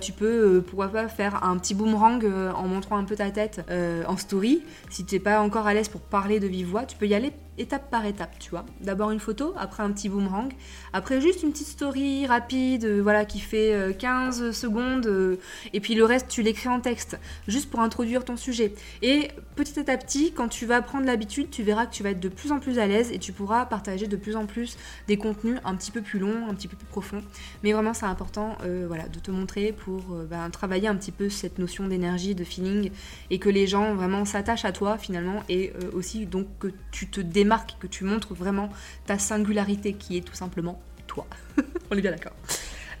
tu 0.00 0.12
peux, 0.12 0.62
pourquoi 0.66 0.88
pas, 0.88 1.08
faire 1.08 1.44
un 1.44 1.56
petit 1.58 1.74
boomerang 1.74 2.24
en 2.54 2.66
montrant 2.66 2.96
un 2.96 3.04
peu 3.04 3.16
ta 3.16 3.30
tête 3.30 3.60
en 4.06 4.16
story. 4.16 4.62
Si 4.90 5.04
tu 5.04 5.14
n'es 5.14 5.20
pas 5.20 5.40
encore 5.40 5.66
à 5.66 5.74
l'aise 5.74 5.88
pour 5.88 6.00
parler 6.00 6.40
de 6.40 6.46
vive 6.46 6.68
voix, 6.68 6.84
tu 6.84 6.96
peux 6.96 7.06
y 7.06 7.14
aller 7.14 7.32
étape 7.58 7.90
par 7.90 8.06
étape, 8.06 8.38
tu 8.38 8.50
vois. 8.50 8.64
D'abord 8.80 9.10
une 9.10 9.20
photo, 9.20 9.52
après 9.56 9.82
un 9.82 9.90
petit 9.90 10.08
boomerang, 10.08 10.52
après 10.92 11.20
juste 11.20 11.42
une 11.42 11.52
petite 11.52 11.66
story 11.66 12.26
rapide, 12.26 12.84
euh, 12.84 13.00
voilà, 13.02 13.24
qui 13.24 13.40
fait 13.40 13.96
15 13.98 14.42
euh, 14.42 14.52
secondes, 14.52 15.06
euh, 15.06 15.36
et 15.72 15.80
puis 15.80 15.94
le 15.94 16.04
reste, 16.04 16.28
tu 16.28 16.42
l'écris 16.42 16.68
en 16.68 16.80
texte, 16.80 17.18
juste 17.46 17.70
pour 17.70 17.80
introduire 17.80 18.24
ton 18.24 18.36
sujet. 18.36 18.72
Et 19.02 19.28
petit 19.56 19.90
à 19.90 19.96
petit, 19.96 20.32
quand 20.32 20.48
tu 20.48 20.66
vas 20.66 20.80
prendre 20.82 21.06
l'habitude, 21.06 21.50
tu 21.50 21.62
verras 21.62 21.86
que 21.86 21.92
tu 21.92 22.02
vas 22.02 22.10
être 22.10 22.20
de 22.20 22.28
plus 22.28 22.52
en 22.52 22.60
plus 22.60 22.78
à 22.78 22.86
l'aise 22.86 23.10
et 23.12 23.18
tu 23.18 23.32
pourras 23.32 23.66
partager 23.66 24.06
de 24.06 24.16
plus 24.16 24.36
en 24.36 24.46
plus 24.46 24.76
des 25.08 25.16
contenus 25.16 25.58
un 25.64 25.74
petit 25.74 25.90
peu 25.90 26.00
plus 26.00 26.18
longs, 26.18 26.48
un 26.48 26.54
petit 26.54 26.68
peu 26.68 26.76
plus 26.76 26.86
profonds. 26.86 27.22
Mais 27.62 27.72
vraiment, 27.72 27.94
c'est 27.94 28.06
important, 28.06 28.56
voilà, 28.86 29.08
de 29.08 29.18
te 29.18 29.30
montrer 29.30 29.72
pour 29.72 30.00
ben, 30.30 30.48
travailler 30.50 30.88
un 30.88 30.96
petit 30.96 31.12
peu 31.12 31.28
cette 31.28 31.58
notion 31.58 31.88
d'énergie, 31.88 32.34
de 32.34 32.44
feeling, 32.44 32.90
et 33.30 33.38
que 33.38 33.48
les 33.48 33.66
gens 33.66 33.94
vraiment 33.94 34.24
s'attachent 34.24 34.64
à 34.64 34.72
toi 34.72 34.98
finalement, 34.98 35.42
et 35.48 35.72
aussi 35.92 36.26
donc 36.26 36.46
que 36.58 36.68
tu 36.90 37.08
te 37.08 37.20
démarques 37.20 37.47
marque 37.48 37.76
que 37.80 37.86
tu 37.86 38.04
montres 38.04 38.34
vraiment 38.34 38.70
ta 39.06 39.18
singularité 39.18 39.94
qui 39.94 40.16
est 40.16 40.20
tout 40.20 40.34
simplement 40.34 40.80
toi. 41.06 41.26
on 41.90 41.96
est 41.96 42.00
bien 42.00 42.12
d'accord. 42.12 42.34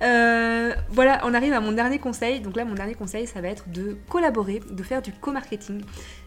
Euh, 0.02 0.74
voilà, 0.90 1.20
on 1.24 1.34
arrive 1.34 1.52
à 1.52 1.60
mon 1.60 1.72
dernier 1.72 1.98
conseil. 1.98 2.40
Donc 2.40 2.56
là, 2.56 2.64
mon 2.64 2.74
dernier 2.74 2.94
conseil, 2.94 3.26
ça 3.26 3.40
va 3.40 3.48
être 3.48 3.68
de 3.68 3.96
collaborer, 4.08 4.60
de 4.70 4.82
faire 4.82 5.02
du 5.02 5.12
co-marketing. 5.12 5.82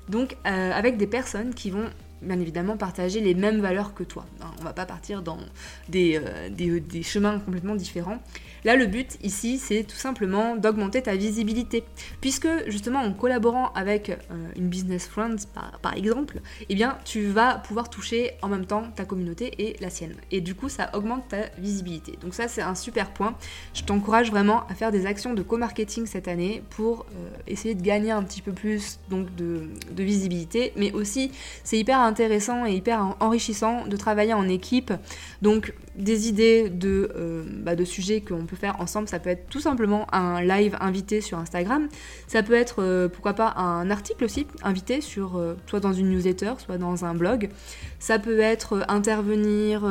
Donc 0.10 0.38
euh, 0.46 0.72
avec 0.72 0.98
des 0.98 1.08
personnes 1.08 1.54
qui 1.54 1.72
vont 1.72 1.90
bien 2.22 2.40
évidemment 2.40 2.78
partager 2.78 3.20
les 3.20 3.34
mêmes 3.34 3.62
valeurs 3.62 3.94
que 3.94 4.04
toi. 4.04 4.26
Hein, 4.42 4.52
on 4.60 4.64
va 4.64 4.74
pas 4.74 4.86
partir 4.86 5.22
dans 5.22 5.38
des, 5.90 6.20
euh, 6.24 6.50
des 6.50 7.04
chemins 7.04 7.40
complètement 7.40 7.76
différents. 7.76 8.20
Là, 8.64 8.76
le 8.76 8.86
but 8.86 9.18
ici, 9.24 9.58
c'est 9.58 9.84
tout 9.84 9.96
simplement 9.96 10.56
d'augmenter 10.56 11.02
ta 11.02 11.16
visibilité. 11.16 11.84
Puisque 12.22 12.48
justement, 12.68 13.00
en 13.00 13.12
collaborant 13.12 13.72
avec 13.74 14.10
euh, 14.10 14.16
une 14.56 14.68
business 14.68 15.08
friend, 15.08 15.40
par, 15.82 15.96
exemple, 15.96 16.42
eh 16.70 16.76
bien, 16.76 16.98
tu 17.04 17.26
vas 17.26 17.56
pouvoir 17.56 17.90
toucher 17.90 18.34
en 18.44 18.50
même 18.50 18.66
temps 18.66 18.84
ta 18.96 19.06
communauté 19.06 19.52
et 19.58 19.78
la 19.82 19.90
sienne. 19.90 20.14
Et 20.30 20.42
du 20.42 20.54
coup, 20.54 20.70
ça 20.70 20.92
augmente 20.94 21.28
ta 21.30 21.50
visibilité. 21.58 22.20
Donc 22.22 22.36
ça, 22.36 22.48
c'est 22.48 22.62
un 22.62 22.76
super 22.76 23.12
point. 23.12 23.36
Je 23.74 23.84
t'encourage 23.84 24.30
vraiment 24.30 24.68
à 24.68 24.76
faire 24.76 24.92
des 24.92 25.08
actions 25.08 25.34
de 25.34 25.42
co-marketing 25.42 26.06
cette 26.06 26.28
année 26.28 26.62
pour 26.70 27.08
euh, 27.16 27.30
essayer 27.48 27.74
de 27.74 27.82
gagner 27.82 28.12
un 28.12 28.22
petit 28.22 28.44
peu 28.44 28.52
plus 28.52 29.00
donc, 29.10 29.34
de, 29.36 29.70
visibilité. 29.98 30.72
Mais 30.76 30.92
aussi, 30.94 31.32
c'est 31.64 31.80
hyper 31.80 32.00
intéressant 32.12 32.66
et 32.66 32.74
hyper 32.74 33.16
enrichissant 33.20 33.88
de 33.88 33.98
travailler 33.98 34.34
en 34.34 34.48
équipe. 34.48 34.94
Donc, 35.42 35.74
des 35.96 36.30
idées 36.30 36.70
de, 36.70 37.12
euh, 37.16 37.44
bah, 37.48 37.76
de 37.76 37.84
sujets 37.84 38.22
qu'on 38.22 38.46
peut 38.46 38.56
faire 38.56 38.80
ensemble. 38.80 39.08
Ça 39.08 39.20
peut 39.20 39.30
être 39.30 39.48
tout 39.50 39.60
simplement 39.60 40.08
un 40.14 40.42
live 40.42 40.78
invité 40.80 41.22
sur 41.22 41.38
Instagram. 41.38 41.88
Ça 42.28 42.44
peut 42.44 42.54
être, 42.54 42.82
euh, 42.82 43.10
pourquoi 43.10 43.34
pas, 43.34 43.54
un 43.58 43.90
article 43.90 44.24
aussi 44.24 44.48
invité 44.64 45.02
sur, 45.02 45.38
euh, 45.38 45.56
soit 45.68 45.80
dans 45.80 45.94
une 45.94 46.10
newsletter, 46.10 46.54
soit 46.60 46.78
dans 46.78 47.06
un 47.06 47.14
blog. 47.14 47.50
Ça 48.00 48.20
peut 48.20 48.40
être 48.40 48.84
intervenir 48.88 49.84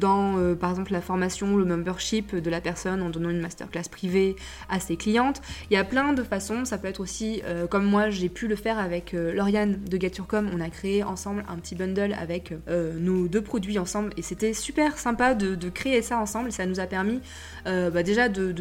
dans, 0.00 0.56
par 0.56 0.70
exemple, 0.70 0.92
la 0.92 1.00
formation, 1.00 1.56
le 1.56 1.64
membership 1.64 2.34
de 2.34 2.50
la 2.50 2.60
personne 2.60 3.02
en 3.02 3.10
donnant 3.10 3.30
une 3.30 3.40
masterclass 3.40 3.88
privée 3.88 4.34
à 4.68 4.80
ses 4.80 4.96
clientes. 4.96 5.40
Il 5.70 5.74
y 5.74 5.76
a 5.76 5.84
plein 5.84 6.12
de 6.12 6.24
façons. 6.24 6.64
Ça 6.64 6.76
peut 6.76 6.88
être 6.88 6.98
aussi, 6.98 7.40
comme 7.70 7.84
moi, 7.84 8.10
j'ai 8.10 8.28
pu 8.28 8.48
le 8.48 8.56
faire 8.56 8.80
avec 8.80 9.12
Lauriane 9.12 9.78
de 9.84 10.00
Get 10.00 10.14
On 10.32 10.60
a 10.60 10.70
créé 10.70 11.04
ensemble 11.04 11.29
un 11.38 11.56
petit 11.56 11.74
bundle 11.74 12.14
avec 12.18 12.52
euh, 12.68 12.98
nos 12.98 13.28
deux 13.28 13.42
produits 13.42 13.78
ensemble 13.78 14.12
et 14.16 14.22
c'était 14.22 14.52
super 14.52 14.98
sympa 14.98 15.34
de, 15.34 15.70
créer 15.70 16.02
ça 16.02 16.18
ensemble. 16.18 16.52
Ça 16.52 16.66
nous 16.66 16.80
a 16.80 16.86
permis 16.86 17.20
euh, 17.66 17.90
bah, 17.90 18.02
déjà 18.02 18.28
de, 18.28 18.52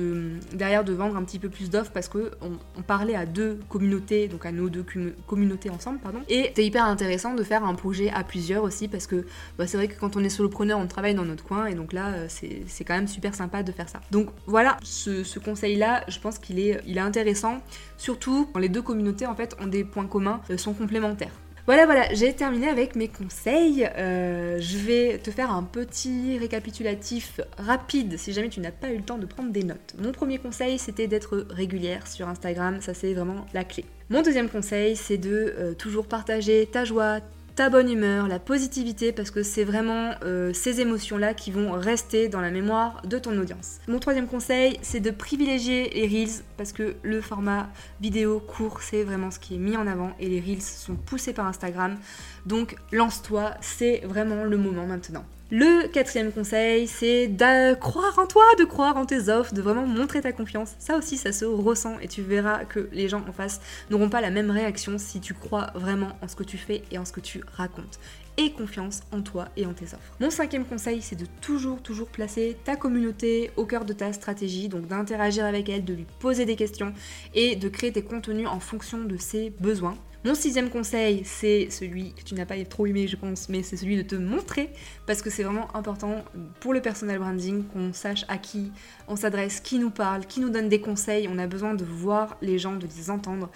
derrière 0.53 0.83
de 0.83 0.93
vendre 0.93 1.15
un 1.15 1.23
petit 1.23 1.39
peu 1.39 1.49
plus 1.49 1.69
d'offres 1.69 1.91
parce 1.91 2.07
que 2.07 2.31
on, 2.41 2.81
parlait 2.83 3.15
à 3.15 3.25
deux 3.25 3.59
communautés, 3.69 4.27
donc 4.27 4.45
à 4.45 4.51
nos 4.51 4.69
deux 4.69 4.85
communautés 5.27 5.69
ensemble, 5.69 5.99
pardon. 5.99 6.19
Et 6.27 6.45
c'était 6.45 6.65
hyper 6.65 6.85
intéressant 6.85 7.35
de 7.35 7.43
faire 7.43 7.63
un 7.63 7.75
projet 7.75 8.09
à 8.09 8.23
plusieurs 8.23 8.63
aussi 8.63 8.87
parce 8.87 9.05
que 9.05 9.25
bah, 9.57 9.67
c'est 9.67 9.77
vrai 9.77 9.87
que 9.87 9.99
quand 9.99 10.15
on 10.15 10.23
est 10.23 10.29
solopreneur, 10.29 10.79
on 10.79 10.87
travaille 10.87 11.13
dans 11.13 11.25
notre 11.25 11.43
coin 11.43 11.65
et 11.65 11.75
donc 11.75 11.93
là 11.93 12.13
euh, 12.13 12.27
c'est 12.29 12.83
quand 12.83 12.95
même 12.95 13.07
super 13.07 13.35
sympa 13.35 13.63
de 13.63 13.71
faire 13.71 13.89
ça. 13.89 14.01
Donc 14.11 14.29
voilà, 14.47 14.77
ce, 14.83 15.39
conseil 15.39 15.75
là, 15.75 16.03
je 16.07 16.19
pense 16.19 16.39
qu'il 16.39 16.59
est, 16.59 16.81
il 16.87 16.97
est 16.97 17.01
intéressant, 17.01 17.59
surtout 17.97 18.47
quand 18.51 18.59
les 18.59 18.69
deux 18.69 18.81
communautés 18.81 19.25
en 19.25 19.35
fait 19.35 19.55
ont 19.59 19.67
des 19.67 19.83
points 19.83 20.07
communs, 20.07 20.41
sont 20.57 20.73
complémentaires. 20.73 21.33
Voilà, 21.69 21.85
voilà, 21.85 22.11
j'ai 22.15 22.33
terminé 22.33 22.67
avec 22.67 22.95
mes 22.95 23.07
conseils. 23.07 23.87
Euh, 23.95 24.57
je 24.59 24.77
vais 24.79 25.19
te 25.19 25.29
faire 25.29 25.51
un 25.51 25.61
petit 25.61 26.35
récapitulatif 26.39 27.41
rapide 27.59 28.17
si 28.17 28.33
jamais 28.33 28.49
tu 28.49 28.59
n'as 28.59 28.71
pas 28.71 28.89
eu 28.89 28.97
le 28.97 29.03
temps 29.03 29.19
de 29.19 29.27
prendre 29.27 29.51
des 29.51 29.61
notes. 29.61 29.93
Mon 29.99 30.11
premier 30.11 30.39
conseil, 30.39 30.79
c'était 30.79 31.05
d'être 31.05 31.45
régulière 31.51 32.07
sur 32.07 32.27
Instagram, 32.27 32.81
ça 32.81 32.95
c'est 32.95 33.13
vraiment 33.13 33.45
la 33.53 33.63
clé. 33.63 33.85
Mon 34.09 34.23
deuxième 34.23 34.49
conseil, 34.49 34.95
c'est 34.95 35.19
de 35.19 35.53
euh, 35.59 35.73
toujours 35.75 36.07
partager 36.07 36.65
ta 36.65 36.85
joie, 36.85 37.19
ta 37.59 37.69
bonne 37.69 37.91
humeur, 37.91 38.29
la 38.29 38.39
positivité, 38.39 39.11
parce 39.11 39.31
que 39.31 39.43
c'est 39.43 39.65
vraiment 39.65 40.13
euh, 40.23 40.53
ces 40.53 40.79
émotions-là 40.79 41.33
qui 41.33 41.51
vont 41.51 41.73
rester 41.73 42.29
dans 42.29 42.39
la 42.39 42.51
mémoire 42.51 43.01
de 43.05 43.19
ton 43.19 43.37
audience. 43.37 43.79
Mon 43.89 43.99
troisième 43.99 44.27
conseil, 44.27 44.79
c'est 44.81 45.01
de 45.01 45.11
privilégier 45.11 45.89
les 45.89 46.07
Reels, 46.07 46.41
parce 46.55 46.71
que 46.71 46.95
le 47.01 47.19
format 47.19 47.67
vidéo 47.99 48.39
court, 48.39 48.81
c'est 48.81 49.03
vraiment 49.03 49.29
ce 49.29 49.39
qui 49.39 49.55
est 49.55 49.57
mis 49.57 49.75
en 49.75 49.87
avant, 49.87 50.13
et 50.21 50.29
les 50.29 50.39
Reels 50.39 50.61
sont 50.61 50.95
poussés 50.95 51.33
par 51.33 51.47
Instagram. 51.47 51.97
Donc 52.45 52.77
lance-toi, 52.93 53.51
c'est 53.59 54.03
vraiment 54.05 54.45
le 54.45 54.55
moment 54.55 54.87
maintenant. 54.87 55.25
Le 55.51 55.87
quatrième 55.87 56.31
conseil, 56.31 56.85
c'est 56.85 57.27
de 57.27 57.73
croire 57.73 58.19
en 58.19 58.27
toi, 58.27 58.43
de 58.59 58.65
croire 58.65 58.97
en 58.97 59.07
tes 59.07 59.29
offres, 59.29 59.51
de 59.51 59.63
vraiment 59.63 59.87
montrer 59.87 60.21
ta 60.21 60.31
confiance. 60.31 60.75
Ça 60.77 60.95
aussi, 60.95 61.17
ça 61.17 61.31
se 61.31 61.43
ressent 61.43 61.97
et 62.03 62.07
tu 62.07 62.21
verras 62.21 62.65
que 62.65 62.87
les 62.91 63.09
gens 63.09 63.23
en 63.27 63.31
face 63.31 63.59
n'auront 63.89 64.09
pas 64.09 64.21
la 64.21 64.29
même 64.29 64.51
réaction 64.51 64.99
si 64.99 65.19
tu 65.19 65.33
crois 65.33 65.71
vraiment 65.73 66.09
en 66.21 66.27
ce 66.27 66.35
que 66.35 66.43
tu 66.43 66.59
fais 66.59 66.83
et 66.91 66.99
en 66.99 67.05
ce 67.05 67.11
que 67.11 67.19
tu 67.19 67.41
racontes. 67.51 67.99
Et 68.37 68.51
confiance 68.51 69.01
en 69.11 69.23
toi 69.23 69.47
et 69.57 69.65
en 69.65 69.73
tes 69.73 69.85
offres. 69.85 70.13
Mon 70.19 70.29
cinquième 70.29 70.65
conseil, 70.65 71.01
c'est 71.01 71.15
de 71.15 71.25
toujours, 71.41 71.81
toujours 71.81 72.09
placer 72.09 72.55
ta 72.63 72.75
communauté 72.75 73.49
au 73.57 73.65
cœur 73.65 73.85
de 73.85 73.93
ta 73.93 74.13
stratégie, 74.13 74.69
donc 74.69 74.85
d'interagir 74.85 75.45
avec 75.45 75.67
elle, 75.67 75.83
de 75.83 75.95
lui 75.95 76.05
poser 76.19 76.45
des 76.45 76.57
questions 76.57 76.93
et 77.33 77.55
de 77.55 77.69
créer 77.69 77.91
tes 77.91 78.03
contenus 78.03 78.47
en 78.47 78.59
fonction 78.59 78.99
de 79.03 79.17
ses 79.17 79.49
besoins. 79.59 79.97
Mon 80.25 80.35
sixième 80.35 80.69
conseil, 80.69 81.21
c'est 81.23 81.69
celui 81.69 82.11
que 82.13 82.23
tu 82.23 82.35
n'as 82.35 82.45
pas 82.45 82.61
trop 82.65 82.85
aimé, 82.85 83.07
je 83.07 83.15
pense, 83.15 83.47
mais 83.47 83.63
c'est 83.63 83.77
celui 83.77 83.95
de 83.95 84.01
te 84.01 84.15
montrer, 84.15 84.69
parce 85.07 85.21
que 85.21 85.29
c'est 85.29 85.43
vraiment 85.43 85.73
important 85.73 86.25
pour 86.59 86.73
le 86.73 86.81
personal 86.81 87.19
branding 87.19 87.63
qu'on 87.63 87.93
sache 87.93 88.25
à 88.27 88.37
qui 88.37 88.73
on 89.07 89.15
s'adresse, 89.15 89.61
qui 89.61 89.79
nous 89.79 89.91
parle, 89.91 90.25
qui 90.25 90.41
nous 90.41 90.49
donne 90.49 90.67
des 90.67 90.81
conseils. 90.81 91.29
On 91.31 91.37
a 91.37 91.47
besoin 91.47 91.73
de 91.73 91.85
voir 91.85 92.35
les 92.41 92.59
gens, 92.59 92.75
de 92.75 92.85
les 92.85 93.09
entendre. 93.09 93.49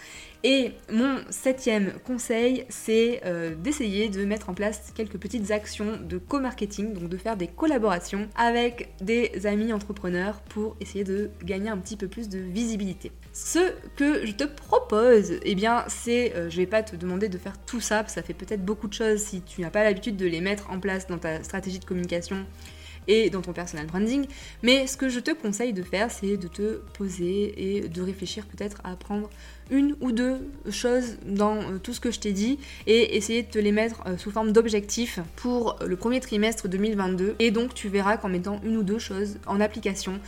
Et 0.45 0.73
mon 0.91 1.19
septième 1.29 1.93
conseil, 2.05 2.65
c'est 2.67 3.21
euh, 3.25 3.55
d'essayer 3.55 4.09
de 4.09 4.25
mettre 4.25 4.49
en 4.49 4.53
place 4.53 4.91
quelques 4.93 5.17
petites 5.17 5.51
actions 5.51 5.97
de 5.97 6.17
co-marketing, 6.17 6.93
donc 6.93 7.07
de 7.07 7.15
faire 7.15 7.37
des 7.37 7.47
collaborations 7.47 8.27
avec 8.35 8.93
des 8.99 9.47
amis 9.47 9.71
entrepreneurs 9.71 10.41
pour 10.41 10.75
essayer 10.81 11.05
de 11.05 11.31
gagner 11.45 11.69
un 11.69 11.77
petit 11.77 11.95
peu 11.95 12.09
plus 12.09 12.27
de 12.27 12.39
visibilité. 12.39 13.13
Ce 13.31 13.73
que 13.95 14.25
je 14.25 14.33
te 14.33 14.43
propose, 14.43 15.39
eh 15.43 15.55
bien, 15.55 15.85
c'est, 15.87 16.35
euh, 16.35 16.49
je 16.49 16.57
vais 16.57 16.65
pas 16.65 16.83
te 16.83 16.97
demander 16.97 17.29
de 17.29 17.37
faire 17.37 17.57
tout 17.65 17.79
ça, 17.79 18.05
ça 18.07 18.21
fait 18.21 18.33
peut-être 18.33 18.65
beaucoup 18.65 18.89
de 18.89 18.93
choses 18.93 19.21
si 19.21 19.41
tu 19.41 19.61
n'as 19.61 19.69
pas 19.69 19.85
l'habitude 19.85 20.17
de 20.17 20.25
les 20.25 20.41
mettre 20.41 20.69
en 20.69 20.79
place 20.81 21.07
dans 21.07 21.19
ta 21.19 21.41
stratégie 21.41 21.79
de 21.79 21.85
communication 21.85 22.45
et 23.07 23.29
dans 23.29 23.41
ton 23.41 23.53
personal 23.53 23.85
branding. 23.85 24.25
Mais 24.61 24.87
ce 24.87 24.97
que 24.97 25.09
je 25.09 25.19
te 25.19 25.31
conseille 25.31 25.73
de 25.73 25.83
faire, 25.83 26.11
c'est 26.11 26.37
de 26.37 26.47
te 26.47 26.79
poser 26.93 27.77
et 27.77 27.87
de 27.87 28.01
réfléchir 28.01 28.45
peut-être 28.45 28.81
à 28.83 28.95
prendre 28.95 29.29
une 29.69 29.95
ou 30.01 30.11
deux 30.11 30.49
choses 30.71 31.17
dans 31.25 31.55
euh, 31.55 31.77
tout 31.81 31.93
ce 31.93 31.99
que 31.99 32.11
je 32.11 32.19
t'ai 32.19 32.33
dit 32.33 32.59
et 32.85 33.15
essayer 33.15 33.43
de 33.43 33.49
te 33.49 33.59
les 33.59 33.71
mettre 33.71 34.03
euh, 34.05 34.17
sous 34.17 34.31
forme 34.31 34.51
d'objectifs 34.51 35.19
pour 35.35 35.79
le 35.85 35.95
premier 35.95 36.19
trimestre 36.19 36.67
2022. 36.67 37.35
Et 37.39 37.51
donc 37.51 37.73
tu 37.73 37.87
verras 37.87 38.17
qu'en 38.17 38.29
mettant 38.29 38.59
une 38.63 38.77
ou 38.77 38.83
deux 38.83 38.99
choses 38.99 39.37
en 39.47 39.61
application, 39.61 40.19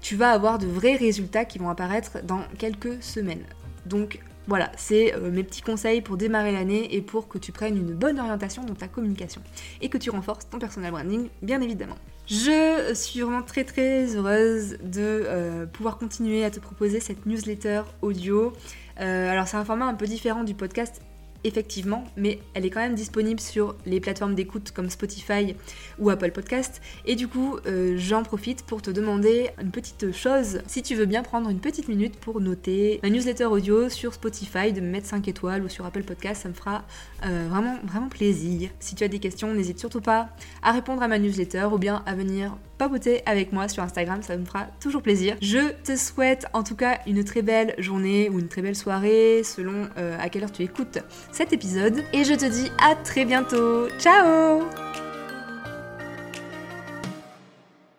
tu 0.00 0.16
vas 0.16 0.30
avoir 0.30 0.58
de 0.58 0.66
vrais 0.66 0.96
résultats 0.96 1.44
qui 1.44 1.58
vont 1.58 1.70
apparaître 1.70 2.22
dans 2.24 2.42
quelques 2.58 3.02
semaines. 3.02 3.44
Donc 3.86 4.20
voilà, 4.48 4.72
c'est 4.76 5.14
euh, 5.14 5.30
mes 5.30 5.44
petits 5.44 5.62
conseils 5.62 6.00
pour 6.00 6.16
démarrer 6.16 6.52
l'année 6.52 6.94
et 6.94 7.00
pour 7.00 7.28
que 7.28 7.38
tu 7.38 7.52
prennes 7.52 7.76
une 7.76 7.94
bonne 7.94 8.18
orientation 8.18 8.64
dans 8.64 8.74
ta 8.74 8.88
communication 8.88 9.40
et 9.80 9.88
que 9.88 9.98
tu 9.98 10.10
renforces 10.10 10.48
ton 10.48 10.58
personal 10.58 10.90
branding, 10.90 11.28
bien 11.42 11.60
évidemment. 11.60 11.96
Je 12.26 12.92
suis 12.94 13.20
vraiment 13.20 13.42
très 13.42 13.64
très 13.64 14.16
heureuse 14.16 14.78
de 14.82 15.00
euh, 15.00 15.66
pouvoir 15.66 15.98
continuer 15.98 16.44
à 16.44 16.50
te 16.50 16.60
proposer 16.60 17.00
cette 17.00 17.26
newsletter 17.26 17.82
audio. 18.00 18.52
Euh, 19.00 19.30
alors 19.30 19.46
c'est 19.48 19.56
un 19.56 19.64
format 19.64 19.86
un 19.86 19.94
peu 19.94 20.06
différent 20.06 20.44
du 20.44 20.54
podcast 20.54 21.02
effectivement, 21.44 22.04
mais 22.16 22.40
elle 22.54 22.64
est 22.64 22.70
quand 22.70 22.80
même 22.80 22.94
disponible 22.94 23.40
sur 23.40 23.74
les 23.86 24.00
plateformes 24.00 24.34
d'écoute 24.34 24.70
comme 24.72 24.90
Spotify 24.90 25.54
ou 25.98 26.10
Apple 26.10 26.32
Podcast. 26.32 26.80
Et 27.06 27.16
du 27.16 27.28
coup, 27.28 27.58
euh, 27.66 27.94
j'en 27.96 28.22
profite 28.22 28.64
pour 28.64 28.82
te 28.82 28.90
demander 28.90 29.50
une 29.60 29.70
petite 29.70 30.12
chose. 30.12 30.60
Si 30.66 30.82
tu 30.82 30.94
veux 30.94 31.06
bien 31.06 31.22
prendre 31.22 31.50
une 31.50 31.60
petite 31.60 31.88
minute 31.88 32.16
pour 32.16 32.40
noter 32.40 33.00
ma 33.02 33.10
newsletter 33.10 33.46
audio 33.46 33.88
sur 33.88 34.14
Spotify, 34.14 34.72
de 34.72 34.80
me 34.80 34.88
mettre 34.88 35.06
5 35.06 35.26
étoiles 35.28 35.62
ou 35.64 35.68
sur 35.68 35.86
Apple 35.86 36.02
Podcast, 36.02 36.42
ça 36.42 36.48
me 36.48 36.54
fera 36.54 36.84
euh, 37.24 37.46
vraiment, 37.48 37.78
vraiment 37.84 38.08
plaisir. 38.08 38.70
Si 38.80 38.94
tu 38.94 39.04
as 39.04 39.08
des 39.08 39.18
questions, 39.18 39.52
n'hésite 39.54 39.78
surtout 39.78 40.00
pas 40.00 40.30
à 40.62 40.72
répondre 40.72 41.02
à 41.02 41.08
ma 41.08 41.18
newsletter 41.18 41.68
ou 41.72 41.78
bien 41.78 42.02
à 42.06 42.14
venir 42.14 42.56
papoter 42.82 43.22
avec 43.26 43.52
moi 43.52 43.68
sur 43.68 43.82
Instagram, 43.84 44.22
ça 44.22 44.36
me 44.36 44.44
fera 44.44 44.66
toujours 44.80 45.02
plaisir. 45.02 45.36
Je 45.40 45.70
te 45.84 45.94
souhaite 45.94 46.46
en 46.52 46.64
tout 46.64 46.74
cas 46.74 46.98
une 47.06 47.22
très 47.22 47.42
belle 47.42 47.76
journée 47.78 48.28
ou 48.28 48.40
une 48.40 48.48
très 48.48 48.60
belle 48.60 48.74
soirée 48.74 49.42
selon 49.44 49.88
euh, 49.98 50.16
à 50.20 50.28
quelle 50.28 50.42
heure 50.42 50.50
tu 50.50 50.62
écoutes 50.62 50.98
cet 51.30 51.52
épisode. 51.52 52.02
Et 52.12 52.24
je 52.24 52.34
te 52.34 52.44
dis 52.44 52.72
à 52.82 52.96
très 52.96 53.24
bientôt. 53.24 53.88
Ciao 54.00 54.62